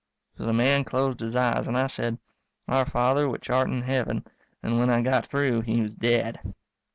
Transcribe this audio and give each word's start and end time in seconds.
So 0.35 0.47
the 0.47 0.51
man 0.53 0.83
closed 0.83 1.19
his 1.19 1.35
eyes 1.35 1.67
and 1.67 1.77
I 1.77 1.85
said, 1.85 2.17
Our 2.67 2.87
Father 2.87 3.29
which 3.29 3.51
art 3.51 3.69
in 3.69 3.83
Heaven, 3.83 4.25
and 4.63 4.79
when 4.79 4.89
I 4.89 5.03
got 5.03 5.27
through 5.27 5.61
he 5.61 5.79
was 5.79 5.93
dead. 5.93 6.39